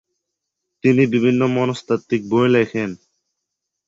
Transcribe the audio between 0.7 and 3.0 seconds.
তিনি বিভিন্ন মনস্তাত্ত্বিক বই লেখেন।